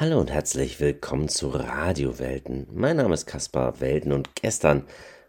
[0.00, 2.66] Hallo und herzlich willkommen zu Radiowelten.
[2.72, 4.86] Mein Name ist Kaspar Welten und gestern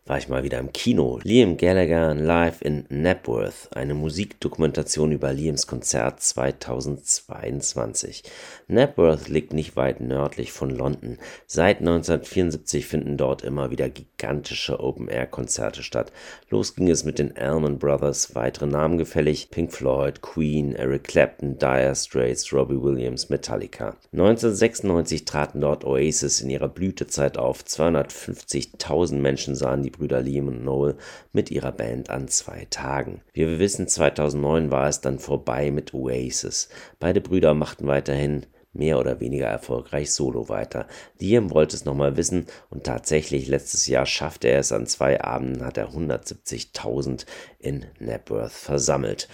[0.08, 1.20] war ich mal wieder im Kino.
[1.24, 8.24] Liam Gallagher live in Napworth, eine Musikdokumentation über Liams Konzert 2022.
[8.68, 11.20] Napworth liegt nicht weit nördlich von London.
[11.46, 16.12] Seit 1974 finden dort immer wieder gigantische Open-Air-Konzerte statt.
[16.50, 21.60] Los ging es mit den Allman Brothers, weitere Namen gefällig, Pink Floyd, Queen, Eric Clapton,
[21.60, 23.98] Dire Straits, Robbie Williams, Metallica.
[24.14, 27.64] 1996 traten dort Oasis in ihrer Blütezeit auf.
[27.64, 30.98] 250.000 Menschen sahen die Brüder Liam und Noel
[31.32, 33.22] mit ihrer Band an zwei Tagen.
[33.34, 36.70] Wie wir wissen, 2009 war es dann vorbei mit Oasis.
[37.00, 40.88] Beide Brüder machten weiterhin mehr oder weniger erfolgreich solo weiter.
[41.20, 45.66] Liam wollte es nochmal wissen und tatsächlich letztes Jahr schaffte er es an zwei Abenden,
[45.66, 47.26] hat er 170.000
[47.60, 49.28] in Napworth versammelt.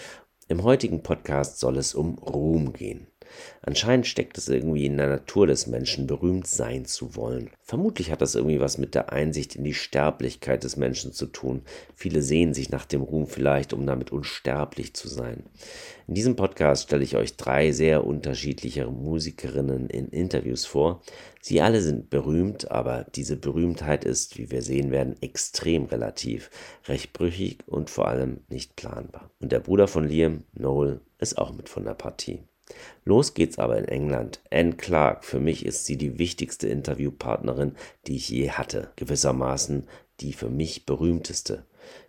[0.48, 3.08] Im heutigen Podcast soll es um Ruhm gehen.
[3.62, 7.50] Anscheinend steckt es irgendwie in der Natur des Menschen, berühmt sein zu wollen.
[7.62, 11.64] Vermutlich hat das irgendwie was mit der Einsicht in die Sterblichkeit des Menschen zu tun.
[11.96, 15.44] Viele sehen sich nach dem Ruhm vielleicht, um damit unsterblich zu sein.
[16.08, 21.02] In diesem Podcast stelle ich euch drei sehr unterschiedliche Musikerinnen in Interviews vor.
[21.42, 26.50] Sie alle sind berühmt, aber diese Berühmtheit ist, wie wir sehen werden, extrem relativ,
[26.88, 29.32] recht brüchig und vor allem nicht planbar.
[29.40, 32.44] Und der Bruder von Liam, Noel, ist auch mit von der Partie.
[33.06, 34.42] Los geht's aber in England.
[34.52, 39.88] Anne Clark, für mich ist sie die wichtigste Interviewpartnerin, die ich je hatte, gewissermaßen
[40.20, 41.64] die für mich berühmteste.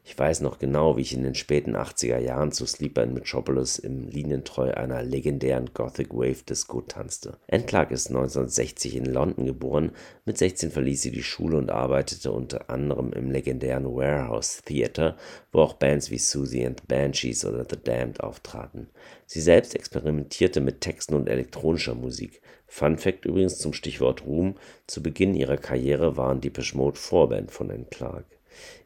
[0.04, 3.78] Ich weiß noch genau, wie ich in den späten 80er Jahren zu Sleeper in Metropolis
[3.78, 7.36] im Linientreu einer legendären Gothic Wave Disco tanzte.
[7.66, 9.92] Clark ist 1960 in London geboren.
[10.24, 15.16] Mit 16 verließ sie die Schule und arbeitete unter anderem im legendären Warehouse Theatre,
[15.52, 18.88] wo auch Bands wie Susie and the Banshees oder The Damned auftraten.
[19.26, 22.40] Sie selbst experimentierte mit Texten und elektronischer Musik.
[22.66, 24.54] Fun Fact übrigens zum Stichwort Ruhm:
[24.86, 28.37] Zu Beginn ihrer Karriere waren Depeche Mode Vorband von Anne Clark.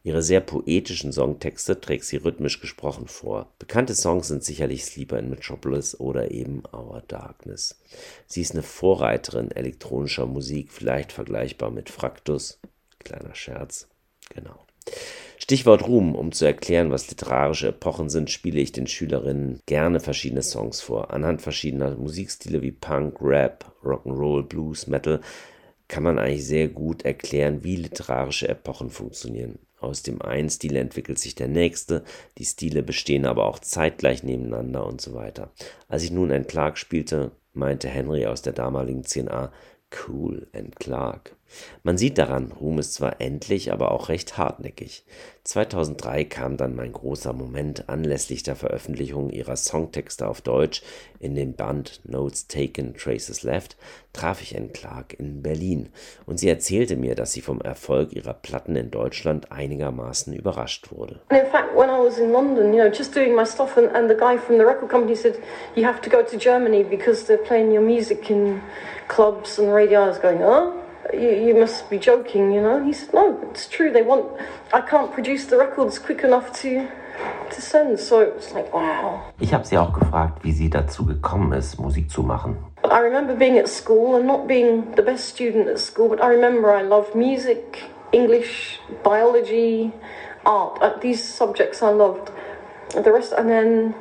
[0.05, 3.53] Ihre sehr poetischen Songtexte trägt sie rhythmisch gesprochen vor.
[3.59, 7.81] Bekannte Songs sind sicherlich Sleeper in Metropolis oder eben Our Darkness.
[8.27, 12.59] Sie ist eine Vorreiterin elektronischer Musik, vielleicht vergleichbar mit Fraktus.
[12.99, 13.88] Kleiner Scherz.
[14.34, 14.66] Genau.
[15.38, 16.15] Stichwort Ruhm.
[16.15, 21.12] Um zu erklären, was literarische Epochen sind, spiele ich den Schülerinnen gerne verschiedene Songs vor.
[21.12, 25.21] Anhand verschiedener Musikstile wie Punk, Rap, Rock'n'Roll, Blues, Metal
[25.92, 29.58] kann man eigentlich sehr gut erklären, wie literarische Epochen funktionieren.
[29.78, 32.03] Aus dem einen Stil entwickelt sich der nächste,
[32.38, 35.53] die Stile bestehen aber auch zeitgleich nebeneinander und so weiter.
[35.88, 39.50] Als ich nun ein Clark spielte, meinte Henry aus der damaligen 10a,
[40.08, 41.36] cool and Clark.
[41.83, 45.05] Man sieht daran, Ruhm ist zwar endlich, aber auch recht hartnäckig.
[45.45, 50.83] 2003 kam dann mein großer Moment anlässlich der Veröffentlichung ihrer Songtexte auf Deutsch
[51.19, 53.77] in dem Band Notes Taken, Traces Left,
[54.13, 55.89] traf ich Anne Clark in Berlin
[56.27, 61.21] und sie erzählte mir, dass sie vom Erfolg ihrer Platten in Deutschland einigermaßen überrascht wurde.
[61.31, 64.09] in fact, when I was in London, you know, just doing my stuff, and, and
[64.09, 65.39] the guy from the record company said,
[65.75, 68.61] "You have to go to Germany because they're playing your music in
[69.09, 70.81] clubs and radio." I was going, "Oh."
[71.13, 72.85] You, you must be joking, you know.
[72.85, 73.91] He said, no, it's true.
[73.93, 74.27] They want,
[74.73, 76.89] I can't produce the records quick enough to,
[77.51, 77.99] to send.
[77.99, 79.23] So it's like, wow.
[79.41, 82.57] Ich habe sie auch gefragt, wie sie dazu gekommen ist, Musik zu machen.
[82.85, 86.29] I remember being at school and not being the best student at school, but I
[86.29, 89.93] remember I loved music, English, biology,
[90.45, 90.79] art.
[90.83, 92.31] Uh, these subjects I loved.
[92.91, 93.95] The rest, and then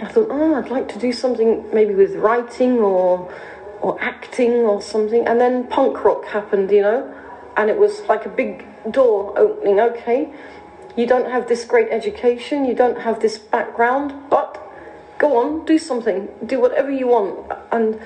[0.00, 3.28] I thought, oh, I'd like to do something maybe with writing or
[3.82, 5.26] or acting or something.
[5.26, 7.14] And then punk rock happened, you know,
[7.56, 9.80] and it was like a big door opening.
[9.80, 10.32] Okay,
[10.96, 14.58] you don't have this great education, you don't have this background, but
[15.18, 17.52] go on, do something, do whatever you want.
[17.70, 18.00] And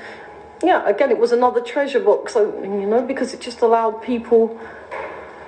[0.63, 4.59] yeah, again, it was another treasure box opening, you know, because it just allowed people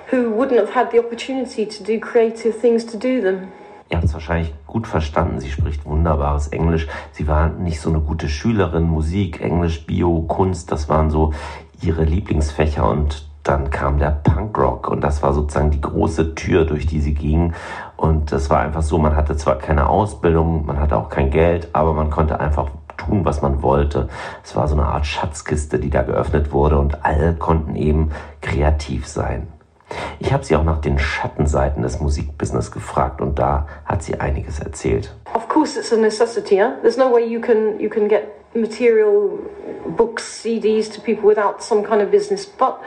[0.07, 3.51] who wouldn't have had the opportunity to do creative things to do them.
[3.89, 5.39] Ihr habt es wahrscheinlich gut verstanden.
[5.39, 6.87] Sie spricht wunderbares Englisch.
[7.11, 8.83] Sie war nicht so eine gute Schülerin.
[8.83, 11.33] Musik, Englisch, Bio, Kunst, das waren so
[11.81, 16.85] ihre Lieblingsfächer und dann kam der Punkrock und das war sozusagen die große Tür, durch
[16.85, 17.53] die sie ging.
[17.97, 21.69] Und das war einfach so, man hatte zwar keine Ausbildung, man hatte auch kein Geld,
[21.73, 24.07] aber man konnte einfach tun, was man wollte.
[24.43, 28.11] Es war so eine Art Schatzkiste, die da geöffnet wurde und alle konnten eben
[28.41, 29.47] kreativ sein.
[30.19, 34.59] Ich habe sie auch nach den Schattenseiten des Musikbusiness gefragt und da hat sie einiges
[34.59, 35.13] erzählt.
[35.33, 36.77] Of course it's a necessity, yeah?
[36.81, 39.39] There's no way you can you can get material
[39.97, 42.79] books, CDs to people without some kind of business, but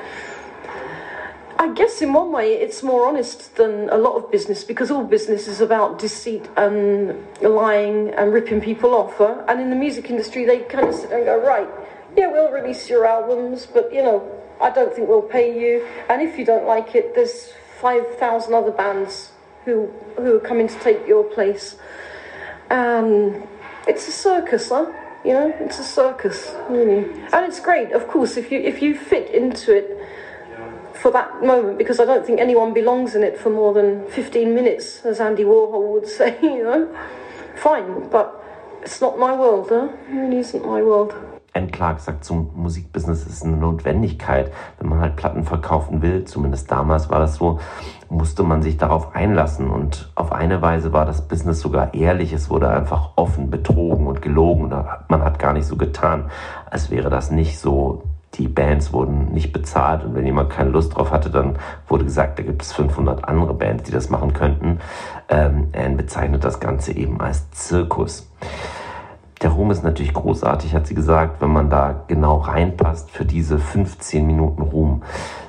[1.58, 5.04] I guess in one way it's more honest than a lot of business because all
[5.04, 9.16] business is about deceit and lying and ripping people off.
[9.16, 9.44] Huh?
[9.46, 11.68] And in the music industry, they kind of sit and go, right,
[12.16, 14.28] yeah, we'll release your albums, but you know,
[14.62, 15.86] I don't think we'll pay you.
[16.08, 19.32] And if you don't like it, there's 5,000 other bands
[19.64, 19.86] who,
[20.16, 21.76] who are coming to take your place.
[22.70, 23.46] And
[23.86, 24.92] it's a circus, huh?
[25.24, 27.10] You know, it's a circus, really.
[27.32, 29.98] And it's great, of course, if you, if you fit into it
[30.94, 34.54] for that moment, because I don't think anyone belongs in it for more than 15
[34.54, 36.96] minutes, as Andy Warhol would say, you know.
[37.56, 38.42] Fine, but
[38.82, 39.88] it's not my world, huh?
[40.08, 41.41] It really isn't my world.
[41.54, 44.52] Anne Clark sagt, zum Musikbusiness ist eine Notwendigkeit.
[44.78, 47.60] Wenn man halt Platten verkaufen will, zumindest damals war das so,
[48.08, 49.68] musste man sich darauf einlassen.
[49.68, 52.32] Und auf eine Weise war das Business sogar ehrlich.
[52.32, 54.72] Es wurde einfach offen betrogen und gelogen.
[55.08, 56.30] Man hat gar nicht so getan,
[56.70, 58.02] als wäre das nicht so.
[58.34, 62.38] Die Bands wurden nicht bezahlt und wenn jemand keine Lust drauf hatte, dann wurde gesagt,
[62.38, 64.78] da gibt es 500 andere Bands, die das machen könnten.
[65.28, 68.30] Ähm, Anne bezeichnet das Ganze eben als Zirkus.
[69.42, 73.58] Der Ruhm ist natürlich großartig, hat sie gesagt, wenn man da genau reinpasst für diese
[73.58, 75.02] 15 Minuten Ruhm.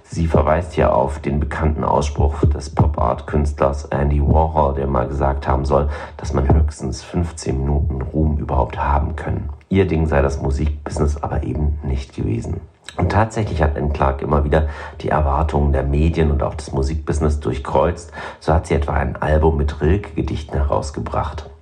[0.03, 5.63] Sie verweist ja auf den bekannten Ausspruch des Pop-Art-Künstlers Andy Warhol, der mal gesagt haben
[5.63, 9.49] soll, dass man höchstens 15 Minuten Ruhm überhaupt haben können.
[9.69, 12.61] Ihr Ding sei das Musikbusiness aber eben nicht gewesen.
[12.97, 14.69] Und tatsächlich hat Anne Clark immer wieder
[15.01, 18.11] die Erwartungen der Medien und auch des Musikbusiness durchkreuzt.
[18.39, 21.52] So hat sie etwa ein Album mit Rilke-Gedichten herausgebracht.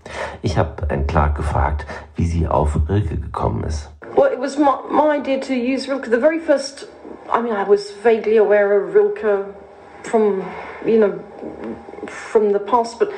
[0.41, 1.85] Ich habe Anne Clark gefragt,
[2.15, 3.89] wie sie auf Rilke gekommen ist.
[4.15, 6.09] Well, it was my, my idea to use Rilke.
[6.09, 6.87] The very first,
[7.31, 9.45] I mean, I was vaguely aware of Rilke
[10.03, 10.43] from,
[10.85, 11.19] you know,
[12.07, 13.11] from the past, but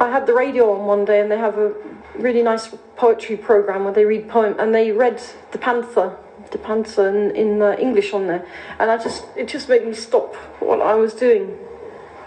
[0.00, 1.72] I had the radio on one day and they have a
[2.16, 5.20] really nice poetry program where they read poem and they read
[5.52, 6.16] The Panther
[6.50, 8.44] the Panther in, in uh, English on there,
[8.78, 11.56] and I just it just made me stop what I was doing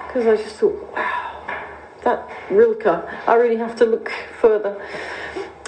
[0.08, 1.33] because I just thought, wow,
[2.04, 4.82] that Rilke, I really have to look further.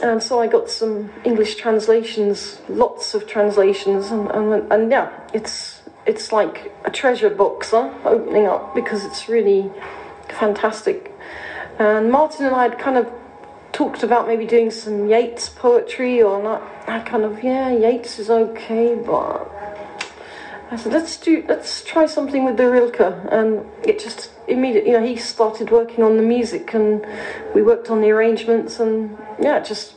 [0.03, 5.81] And so I got some English translations, lots of translations, and, and, and yeah, it's
[6.05, 9.71] it's like a treasure box huh, opening up because it's really
[10.29, 11.11] fantastic.
[11.79, 13.11] And Martin and I had kind of
[13.71, 16.61] talked about maybe doing some Yeats poetry or not.
[16.87, 19.51] I kind of yeah, Yeats is okay, but
[20.75, 22.99] I said let's do let's try something with the Rilke,
[23.31, 27.07] and it just immediately, you know, he started working on the music and
[27.53, 29.93] we worked on the arrangements and yeah, it just,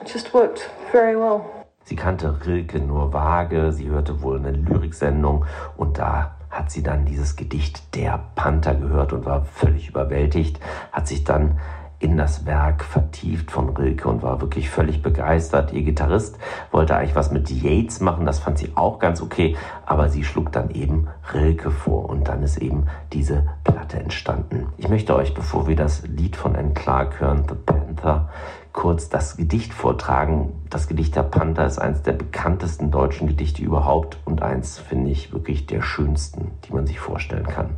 [0.00, 1.66] it just worked very well.
[1.84, 5.44] Sie kannte Rilke nur vage, sie hörte wohl eine Lyriksendung
[5.76, 10.58] und da hat sie dann dieses Gedicht Der Panther gehört und war völlig überwältigt,
[10.90, 11.60] hat sich dann
[11.98, 15.72] in das Werk vertieft von Rilke und war wirklich völlig begeistert.
[15.72, 16.38] Ihr Gitarrist
[16.70, 19.56] wollte eigentlich was mit Yates machen, das fand sie auch ganz okay,
[19.86, 24.66] aber sie schlug dann eben Rilke vor und dann ist eben diese Platte entstanden.
[24.76, 28.28] Ich möchte euch, bevor wir das Lied von Anne Clark hören, The Panther,
[28.72, 30.52] kurz das Gedicht vortragen.
[30.68, 35.32] Das Gedicht der Panther ist eines der bekanntesten deutschen Gedichte überhaupt und eins, finde ich,
[35.32, 37.76] wirklich der schönsten, die man sich vorstellen kann.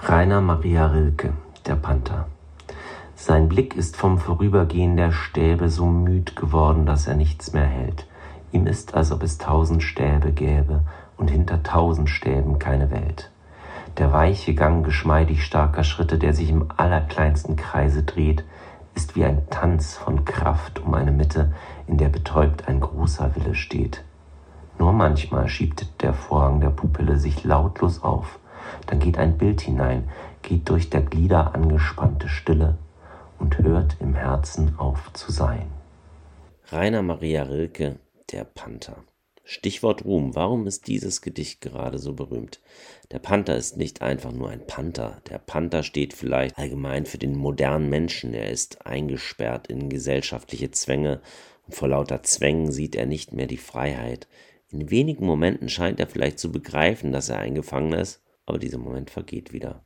[0.00, 1.34] Rainer Maria Rilke,
[1.66, 2.26] der Panther.
[3.20, 8.06] Sein Blick ist vom Vorübergehen der Stäbe so müd geworden, dass er nichts mehr hält.
[8.52, 10.84] Ihm ist, als ob es tausend Stäbe gäbe
[11.16, 13.32] und hinter tausend Stäben keine Welt.
[13.98, 18.44] Der weiche Gang geschmeidig starker Schritte, der sich im allerkleinsten Kreise dreht,
[18.94, 21.52] ist wie ein Tanz von Kraft um eine Mitte,
[21.88, 24.04] in der betäubt ein großer Wille steht.
[24.78, 28.38] Nur manchmal schiebt der Vorhang der Pupille sich lautlos auf,
[28.86, 30.08] dann geht ein Bild hinein,
[30.42, 32.78] geht durch der Glieder angespannte Stille,
[33.38, 35.70] und hört im Herzen auf zu sein.
[36.66, 37.98] Rainer Maria Rilke,
[38.30, 39.04] der Panther.
[39.50, 40.34] Stichwort Ruhm.
[40.34, 42.60] Warum ist dieses Gedicht gerade so berühmt?
[43.10, 45.22] Der Panther ist nicht einfach nur ein Panther.
[45.30, 48.34] Der Panther steht vielleicht allgemein für den modernen Menschen.
[48.34, 51.22] Er ist eingesperrt in gesellschaftliche Zwänge
[51.66, 54.28] und vor lauter Zwängen sieht er nicht mehr die Freiheit.
[54.68, 58.76] In wenigen Momenten scheint er vielleicht zu begreifen, dass er ein Gefangener ist, aber dieser
[58.76, 59.82] Moment vergeht wieder.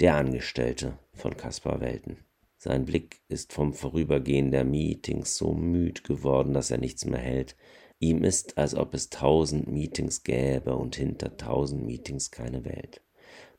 [0.00, 2.18] Der Angestellte von Caspar Welten.
[2.62, 7.56] Sein Blick ist vom Vorübergehen der Meetings so müd geworden, dass er nichts mehr hält.
[8.00, 13.00] Ihm ist, als ob es tausend Meetings gäbe und hinter tausend Meetings keine Welt.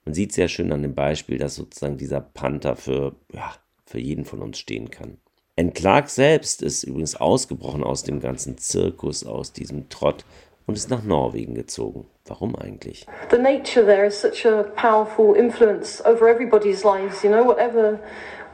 [0.06, 3.56] Man sieht sehr schön an dem Beispiel, dass sozusagen dieser Panther für, ja,
[3.88, 5.18] für jeden von uns stehen kann.
[5.58, 10.26] Anne Clark selbst ist übrigens ausgebrochen aus dem ganzen Zirkus, aus diesem Trott
[10.68, 12.06] und ist nach Norwegen gezogen.
[12.26, 13.08] Warum eigentlich?
[13.32, 18.00] The nature there is such a powerful influence over everybody's lives, you know, whatever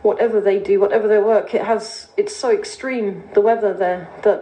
[0.08, 4.40] whatever they do, whatever their work, it has it's so extreme the weather there that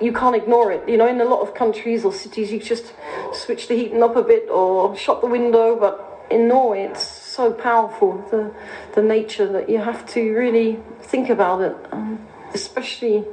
[0.00, 0.86] you can't ignore it.
[0.88, 2.92] You know, in a lot of countries or cities, you just
[3.32, 5.94] switch the heating up a bit or shut the window, but
[6.30, 8.52] in Norway, it's so powerful the
[8.96, 11.76] the nature that you have to really think about it.
[11.92, 12.18] Um,
[12.54, 13.24] especially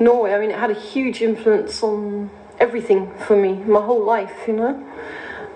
[0.00, 0.34] Norway.
[0.34, 4.54] I mean, it had a huge influence on everything for me, my whole life, you
[4.54, 4.74] know.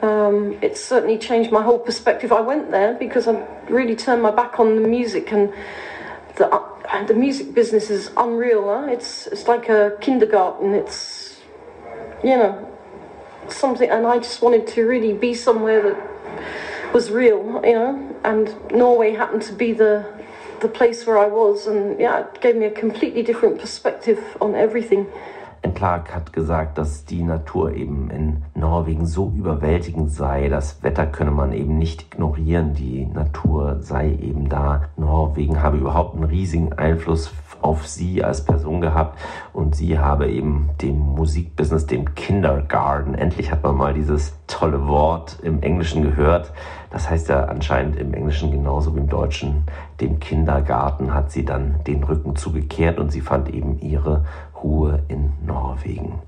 [0.02, 2.30] Um, it certainly changed my whole perspective.
[2.32, 5.52] I went there because I really turned my back on the music and
[6.36, 8.64] the, uh, the music business is unreal.
[8.64, 8.86] Huh?
[8.90, 10.74] It's it's like a kindergarten.
[10.74, 11.40] It's
[12.22, 12.76] you know
[13.48, 18.16] something, and I just wanted to really be somewhere that was real, you know.
[18.24, 20.06] And Norway happened to be the
[20.60, 24.54] the place where I was, and yeah, it gave me a completely different perspective on
[24.54, 25.06] everything.
[25.78, 30.48] Clark hat gesagt, dass die Natur eben in Norwegen so überwältigend sei.
[30.48, 32.74] Das Wetter könne man eben nicht ignorieren.
[32.74, 34.82] Die Natur sei eben da.
[34.96, 39.18] Norwegen habe überhaupt einen riesigen Einfluss auf sie als Person gehabt
[39.52, 45.38] und sie habe eben dem Musikbusiness, dem Kindergarten, endlich hat man mal dieses tolle Wort
[45.42, 46.52] im Englischen gehört.
[46.90, 49.64] Das heißt ja anscheinend im Englischen genauso wie im Deutschen,
[50.00, 54.24] dem Kindergarten hat sie dann den Rücken zugekehrt und sie fand eben ihre
[54.62, 56.20] Ruhe in Norwegen.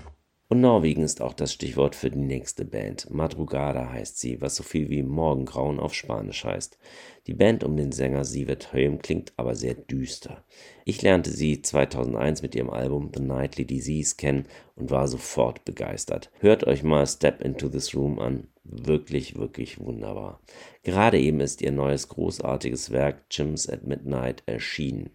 [0.47, 3.09] Und Norwegen ist auch das Stichwort für die nächste Band.
[3.09, 6.77] Madrugada heißt sie, was so viel wie Morgengrauen auf Spanisch heißt.
[7.27, 10.43] Die Band um den Sänger Sivert Höhm klingt aber sehr düster.
[10.85, 14.45] Ich lernte sie 2001 mit ihrem Album The Nightly Disease kennen
[14.75, 16.31] und war sofort begeistert.
[16.39, 18.47] Hört euch mal Step Into This Room an.
[18.63, 20.41] Wirklich, wirklich wunderbar.
[20.83, 25.09] Gerade eben ist ihr neues großartiges Werk Chims at Midnight erschienen.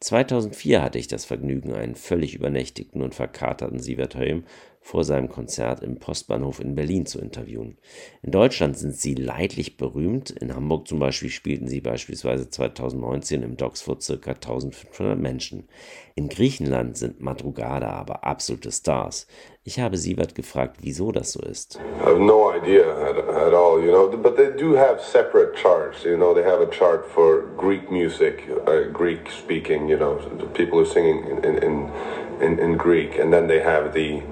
[0.00, 4.44] 2004 hatte ich das Vergnügen, einen völlig übernächtigten und verkaterten Sievert Höhm
[4.84, 7.78] vor seinem Konzert im Postbahnhof in Berlin zu interviewen.
[8.20, 10.28] In Deutschland sind sie leidlich berühmt.
[10.28, 14.32] In Hamburg zum Beispiel spielten sie beispielsweise 2019 im Docks vor ca.
[14.32, 15.70] 1500 Menschen.
[16.16, 19.26] In Griechenland sind Madrugada aber absolute Stars.
[19.62, 21.80] Ich habe Sievert gefragt, wieso das so ist.
[22.02, 26.04] I have no idea at, at all, you know, but they do have separate charts,
[26.04, 30.44] you know, they have a chart for Greek music, uh, Greek speaking, you know, the
[30.44, 31.90] people are singing in, in,
[32.42, 34.22] in, in Greek, and then they have the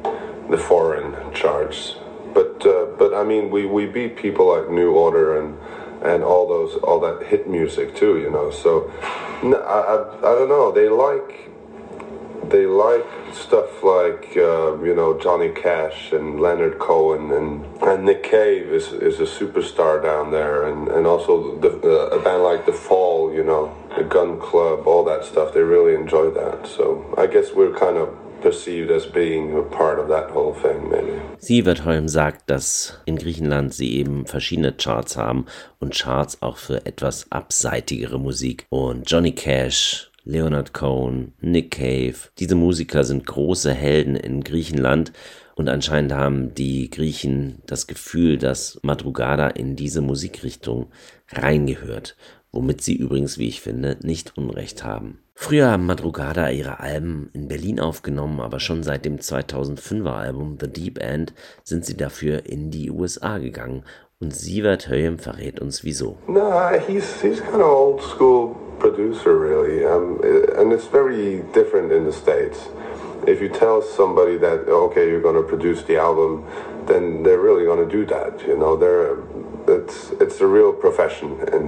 [0.50, 1.94] the foreign charts.
[2.34, 5.58] But uh, but I mean, we, we beat people like New Order and
[6.02, 8.50] and all those all that hit music too, you know.
[8.50, 8.92] So
[9.42, 10.70] I, I, I don't know.
[10.70, 11.48] They like
[12.50, 18.22] they like stuff like uh, you know Johnny Cash and Leonard Cohen and and Nick
[18.22, 22.66] Cave is is a superstar down there, and and also the, uh, a band like
[22.66, 25.54] The Fall, you know, the Gun Club, all that stuff.
[25.54, 26.66] They really enjoy that.
[26.66, 28.08] So I guess we're kind of
[28.42, 31.20] perceived as being a part of that whole thing, maybe.
[31.38, 35.46] Sievertholm sagt, dass in Griechenland sie eben verschiedene Charts haben
[35.80, 38.66] und Charts auch für etwas abseitigere Musik.
[38.68, 45.12] Und Johnny Cash, Leonard Cohen, Nick Cave, diese Musiker sind große Helden in Griechenland
[45.57, 50.87] und anscheinend haben die Griechen das Gefühl, dass Madrugada in diese Musikrichtung
[51.33, 52.17] reingehört,
[52.52, 55.19] womit sie übrigens, wie ich finde, nicht Unrecht haben.
[55.35, 60.69] Früher haben Madrugada ihre Alben in Berlin aufgenommen, aber schon seit dem 2005er Album The
[60.69, 63.83] Deep End sind sie dafür in die USA gegangen.
[64.21, 66.17] Und Sievert Höyem verrät uns wieso.
[66.29, 66.52] No,
[66.87, 70.18] he's, he's kind of old school producer really, um,
[70.58, 72.58] and it's very different in the States.
[73.32, 76.44] If you tell somebody that, okay, you're going to produce the album,
[76.90, 79.18] then they're really going to do that, you know, they're,
[79.68, 81.66] it's, it's a real profession in,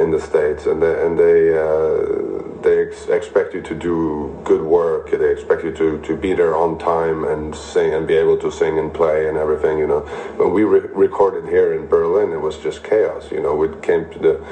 [0.00, 2.27] in the States, and they, and they uh,
[2.62, 5.10] they ex expect you to do good work.
[5.10, 8.50] They expect you to, to be there on time and sing and be able to
[8.50, 9.78] sing and play and everything.
[9.78, 10.00] You know,
[10.36, 13.30] when we re recorded here in Berlin, it was just chaos.
[13.30, 14.44] You know, we came to the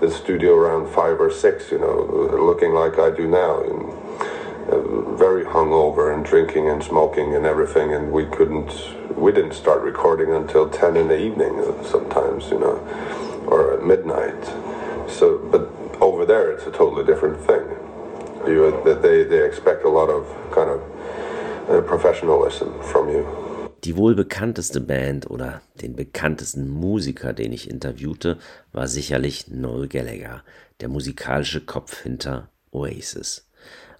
[0.00, 1.70] the studio around five or six.
[1.70, 1.96] You know,
[2.42, 3.62] looking like I do now.
[3.62, 4.04] And,
[4.64, 4.80] uh,
[5.14, 8.72] very hungover and drinking and smoking and everything, and we couldn't,
[9.14, 12.76] we didn't start recording until ten in the evening sometimes, you know,
[13.46, 14.42] or at midnight.
[15.06, 15.70] So, but
[16.24, 17.64] over there it's a totally different thing.
[18.46, 20.80] You, they, they expect a lot of kind of
[21.68, 23.26] uh, professionalism from you.
[23.84, 28.38] Die wohl bekannteste Band oder den bekanntesten Musiker, den ich interviewte,
[28.72, 30.42] war sicherlich Noel Gallagher,
[30.80, 33.46] der musikalische Kopf hinter Oasis.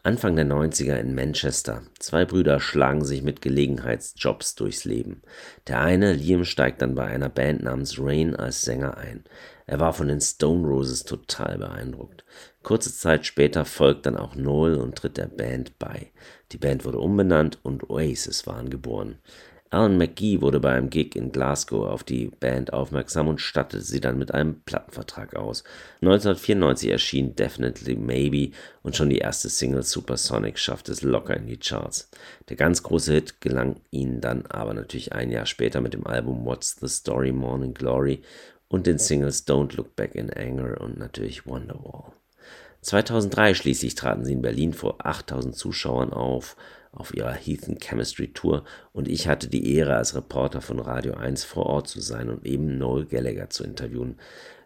[0.03, 1.83] Anfang der 90er in Manchester.
[1.99, 5.23] Zwei Brüder schlagen sich mit Gelegenheitsjobs durchs Leben.
[5.67, 9.25] Der eine, Liam, steigt dann bei einer Band namens Rain als Sänger ein.
[9.67, 12.25] Er war von den Stone Roses total beeindruckt.
[12.63, 16.11] Kurze Zeit später folgt dann auch Noel und tritt der Band bei.
[16.53, 19.19] Die Band wurde umbenannt und Oasis waren geboren.
[19.75, 24.01] Alan McGee wurde bei einem Gig in Glasgow auf die Band aufmerksam und stattete sie
[24.01, 25.65] dann mit einem Plattenvertrag aus.
[26.01, 28.53] 1994 erschien Definitely Maybe
[28.85, 32.09] und schon die erste Single Supersonic schaffte es locker in die Charts.
[32.49, 36.45] Der ganz große Hit gelang ihnen dann aber natürlich ein Jahr später mit dem Album
[36.45, 38.23] What's the Story Morning Glory
[38.75, 42.13] und den Singles Don't Look Back in Anger und natürlich Wonderwall.
[42.81, 46.57] 2003 schließlich traten sie in Berlin vor 8000 Zuschauern auf,
[46.91, 51.45] auf ihrer Heathen Chemistry Tour und ich hatte die Ehre, als Reporter von Radio 1
[51.45, 54.19] vor Ort zu sein und eben Noel Gallagher zu interviewen.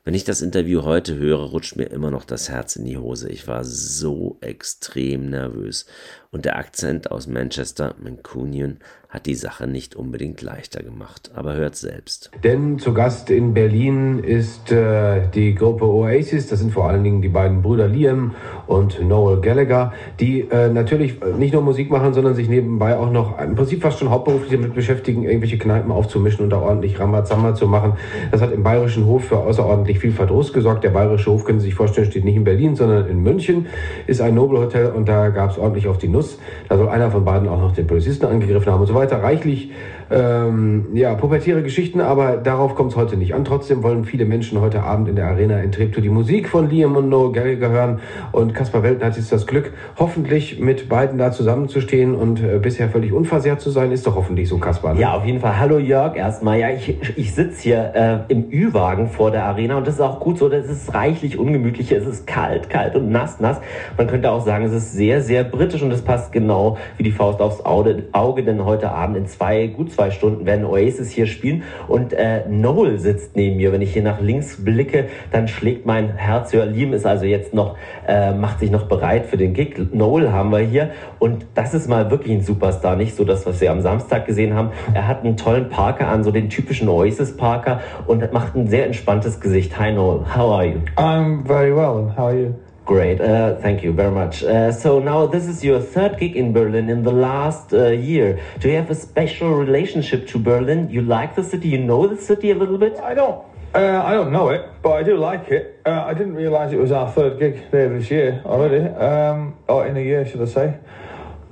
[0.08, 3.28] Wenn ich das Interview heute höre, rutscht mir immer noch das Herz in die Hose.
[3.28, 5.84] Ich war so extrem nervös.
[6.30, 11.30] Und der Akzent aus Manchester, Mancunian, hat die Sache nicht unbedingt leichter gemacht.
[11.34, 12.30] Aber hört selbst.
[12.44, 16.46] Denn zu Gast in Berlin ist äh, die Gruppe Oasis.
[16.48, 18.34] Das sind vor allen Dingen die beiden Brüder Liam
[18.66, 23.38] und Noel Gallagher, die äh, natürlich nicht nur Musik machen, sondern sich nebenbei auch noch
[23.40, 27.66] im Prinzip fast schon hauptberuflich damit beschäftigen, irgendwelche Kneipen aufzumischen und da ordentlich Rambazamba zu
[27.66, 27.94] machen.
[28.30, 30.84] Das hat im Bayerischen Hof für außerordentlich viel Verdruss gesorgt.
[30.84, 33.66] Der Bayerische Hof, können Sie sich vorstellen, steht nicht in Berlin, sondern in München,
[34.06, 36.38] ist ein Nobelhotel und da gab es ordentlich auf die Nuss.
[36.68, 39.22] Da soll einer von beiden auch noch den Polizisten angegriffen haben und so weiter.
[39.22, 39.70] Reichlich
[40.10, 43.44] ähm, ja, pubertäre Geschichten, aber darauf kommt es heute nicht an.
[43.44, 46.96] Trotzdem wollen viele Menschen heute Abend in der Arena in Treptow die Musik von Liam
[46.96, 48.00] und Noel Gallagher hören.
[48.32, 52.88] Und Kaspar Welten hat jetzt das Glück, hoffentlich mit beiden da zusammenzustehen und äh, bisher
[52.88, 53.92] völlig unversehrt zu sein.
[53.92, 54.94] Ist doch hoffentlich so, Kaspar.
[54.94, 55.00] Ne?
[55.00, 55.58] Ja, auf jeden Fall.
[55.58, 56.58] Hallo Jörg, erstmal.
[56.58, 60.20] Ja, ich, ich sitze hier äh, im Ü-Wagen vor der Arena und das ist auch
[60.20, 60.50] gut so.
[60.50, 61.90] Das ist reichlich ungemütlich.
[61.92, 63.58] Es ist kalt, kalt und nass, nass.
[63.96, 67.10] Man könnte auch sagen, es ist sehr, sehr britisch und es passt genau wie die
[67.10, 71.62] Faust aufs Auge, denn heute Abend in zwei, gut zwei Stunden werden Oasis hier spielen
[71.88, 73.72] und äh, Noel sitzt neben mir.
[73.72, 76.66] Wenn ich hier nach links blicke, dann schlägt mein Herz höher.
[76.66, 77.76] Liam ist also jetzt noch,
[78.06, 79.74] äh, macht sich noch bereit für den Gig.
[79.94, 83.58] Noel haben wir hier und das ist mal wirklich ein Superstar, nicht so das, was
[83.62, 84.70] wir am Samstag gesehen haben.
[84.92, 88.84] Er hat einen tollen Parker an, so den typischen Oasis Parker und macht ein sehr
[88.84, 89.67] entspanntes Gesicht.
[89.72, 90.82] Hi Noel, how are you?
[90.96, 92.62] I'm very well, and how are you?
[92.84, 94.42] Great, uh, thank you very much.
[94.42, 98.40] Uh, so now this is your third gig in Berlin in the last uh, year.
[98.60, 100.88] Do you have a special relationship to Berlin?
[100.90, 101.68] You like the city?
[101.68, 102.98] You know the city a little bit?
[102.98, 103.44] I don't.
[103.74, 105.82] Uh, I don't know it, but I do like it.
[105.84, 109.86] Uh, I didn't realise it was our third gig there this year already, um, or
[109.86, 110.78] in a year, should I say?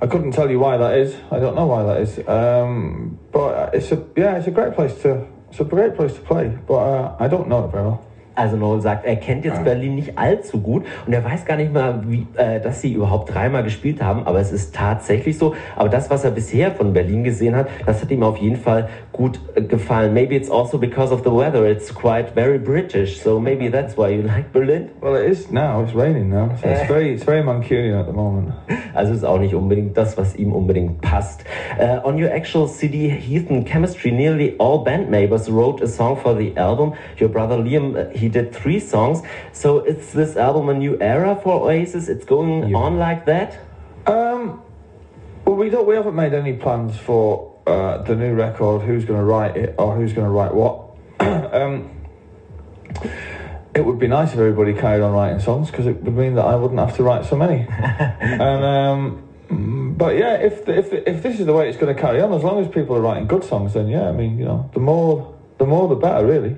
[0.01, 1.15] I couldn't tell you why that is.
[1.31, 2.19] I don't know why that is.
[2.27, 6.21] Um, but it's a yeah, it's a great place to it's a great place to
[6.21, 6.57] play.
[6.67, 8.06] But uh, I don't know it very well.
[8.37, 11.73] Also Noel sagt, er kennt jetzt Berlin nicht allzu gut und er weiß gar nicht
[11.73, 15.55] mal, wie, äh, dass sie überhaupt dreimal gespielt haben, aber es ist tatsächlich so.
[15.75, 18.89] Aber das, was er bisher von Berlin gesehen hat, das hat ihm auf jeden Fall
[19.11, 20.13] gut äh, gefallen.
[20.13, 21.65] Maybe it's also because of the weather.
[21.65, 24.89] It's quite very British, so maybe that's why you like Berlin.
[25.01, 25.81] Well, it is now.
[25.83, 26.51] It's raining now.
[26.61, 28.53] So it's very, it's very Mancunian at the moment.
[28.93, 31.43] Also ist auch nicht unbedingt das, was ihm unbedingt passt.
[31.79, 36.35] Uh, on your actual CD, Heathen Chemistry, nearly all band members wrote a song for
[36.37, 36.93] the album.
[37.19, 39.21] Your brother Liam, uh, he did three songs.
[39.53, 42.09] So is this album a new era for Oasis?
[42.09, 42.77] It's going yeah.
[42.77, 43.57] on like that?
[44.05, 44.61] Um,
[45.45, 45.87] well, we don't.
[45.87, 48.81] We haven't made any plans for uh, the new record.
[48.81, 50.75] Who's going to write it or who's going to write what?
[51.19, 51.89] um,
[53.73, 56.45] it would be nice if everybody carried on writing songs because it would mean that
[56.45, 57.65] I wouldn't have to write so many.
[57.69, 62.19] and um, but yeah, if if if this is the way it's going to carry
[62.21, 64.69] on, as long as people are writing good songs, then yeah, I mean, you know,
[64.73, 66.57] the more the more the better, really.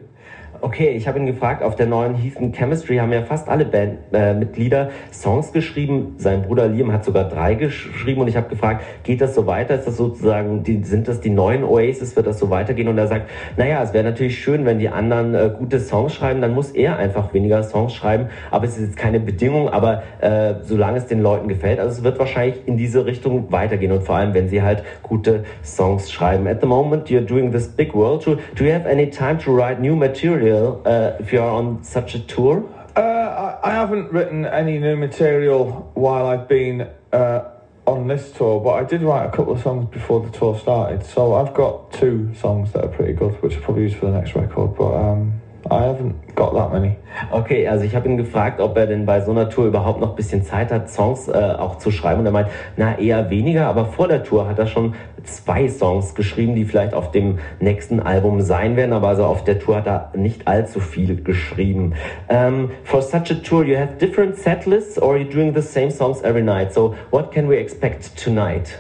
[0.61, 4.87] Okay, ich habe ihn gefragt, auf der neuen Heathen Chemistry haben ja fast alle Bandmitglieder
[4.89, 6.15] äh, Songs geschrieben.
[6.17, 9.75] Sein Bruder Liam hat sogar drei geschrieben und ich habe gefragt, geht das so weiter?
[9.75, 12.17] Ist das sozusagen, die, sind das die neuen Oasis?
[12.17, 12.89] Wird das so weitergehen?
[12.89, 16.41] Und er sagt, naja, es wäre natürlich schön, wenn die anderen äh, gute Songs schreiben,
[16.41, 18.27] dann muss er einfach weniger Songs schreiben.
[18.51, 22.03] Aber es ist jetzt keine Bedingung, aber äh, solange es den Leuten gefällt, also es
[22.03, 26.47] wird wahrscheinlich in diese Richtung weitergehen und vor allem, wenn sie halt gute Songs schreiben.
[26.47, 28.37] At the moment, you're doing this big world tour.
[28.55, 30.48] Do you have any time to write new material?
[30.49, 32.67] Material uh, if you're on such a tour?
[32.95, 37.49] Uh, I, I, haven't written any new material while I've been uh,
[37.85, 41.05] on this tour, but I did write a couple of songs before the tour started.
[41.05, 44.19] So I've got two songs that are pretty good, which I'll probably use for the
[44.19, 44.75] next record.
[44.75, 46.95] But um, I haven't got that many.
[47.31, 50.11] Okay, also ich habe ihn gefragt, ob er denn bei so einer Tour überhaupt noch
[50.11, 52.21] ein bisschen Zeit hat, Songs äh, auch zu schreiben.
[52.21, 56.15] Und er meint, na eher weniger, aber vor der Tour hat er schon zwei Songs
[56.15, 58.93] geschrieben, die vielleicht auf dem nächsten Album sein werden.
[58.93, 61.93] Aber also auf der Tour hat er nicht allzu viel geschrieben.
[62.29, 65.61] Um, for such a tour, you have different set lists or are you doing the
[65.61, 66.73] same songs every night?
[66.73, 68.75] So what can we expect tonight?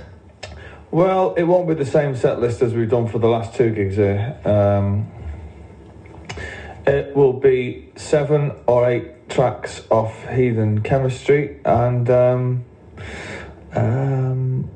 [0.91, 3.69] Well, it won't be the same set list as we've done for the last two
[3.69, 4.35] gigs here.
[4.43, 5.05] Um,
[6.89, 12.65] It will be seven or eight tracks off Heathen Chemistry, and um,
[13.75, 14.67] um,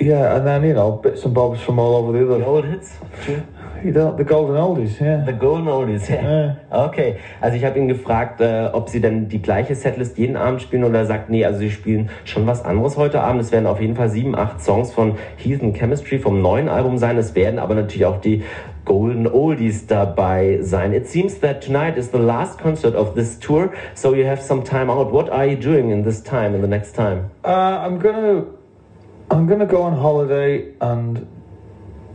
[0.00, 2.64] yeah, and then you know bits and bobs from all over the other the old
[2.64, 2.96] hits.
[3.28, 3.42] Yeah,
[3.84, 5.24] you don't, the golden oldies, yeah.
[5.24, 6.22] The Golden Oldies, ja.
[6.22, 6.56] Ja.
[6.86, 7.18] Okay.
[7.40, 10.82] Also ich habe ihn gefragt, äh, ob sie denn die gleiche Setlist jeden Abend spielen
[10.82, 13.42] oder er sagt, nee, also sie spielen schon was anderes heute Abend.
[13.42, 17.16] Es werden auf jeden Fall sieben, acht Songs von Heathen Chemistry vom neuen Album sein.
[17.16, 18.42] Es werden aber natürlich auch die
[18.84, 20.92] Golden Oldies dabei sein.
[20.92, 24.62] It seems that tonight is the last concert of this tour, so you have some
[24.62, 25.10] time out.
[25.10, 27.30] What are you doing in this time, in the next time?
[27.44, 28.44] Uh, I'm gonna,
[29.30, 31.26] I'm gonna go on holiday and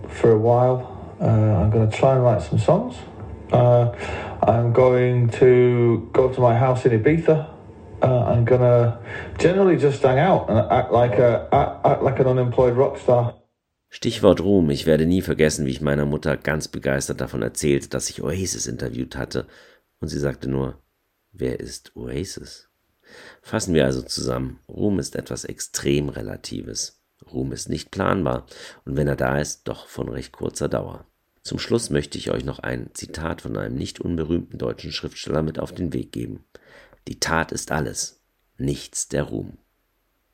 [0.07, 2.95] for a while, uh, I'm gonna try and write some songs.
[3.51, 3.91] Uh,
[4.43, 7.49] I'm going to go to my house in Ibiza.
[8.01, 8.99] Uh, I'm gonna
[9.39, 13.38] generally just hang out and act like a act, act like an unemployed rock star.
[13.89, 14.69] Stichwort Ruhm.
[14.69, 18.67] Ich werde nie vergessen, wie ich meiner Mutter ganz begeistert davon erzählte, dass ich Oasis
[18.67, 19.47] interviewt hatte.
[19.99, 20.81] Und sie sagte nur,
[21.31, 22.69] wer ist Oasis?
[23.41, 24.59] Fassen wir also zusammen.
[24.69, 27.01] Ruhm ist etwas extrem Relatives.
[27.31, 28.45] Ruhm ist nicht planbar
[28.85, 31.05] und wenn er da ist, doch von recht kurzer Dauer.
[31.41, 35.59] Zum Schluss möchte ich euch noch ein Zitat von einem nicht unberühmten deutschen Schriftsteller mit
[35.59, 36.45] auf den Weg geben.
[37.07, 38.21] Die Tat ist alles,
[38.57, 39.57] nichts der Ruhm.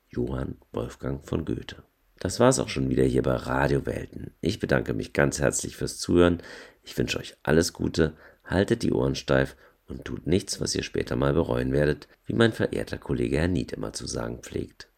[0.08, 1.82] Johann Wolfgang von Goethe.
[2.18, 4.30] Das war's auch schon wieder hier bei Radio Welten.
[4.40, 6.42] Ich bedanke mich ganz herzlich fürs Zuhören.
[6.82, 11.16] Ich wünsche euch alles Gute, haltet die Ohren steif und tut nichts, was ihr später
[11.16, 14.88] mal bereuen werdet, wie mein verehrter Kollege Herr Nied immer zu sagen pflegt.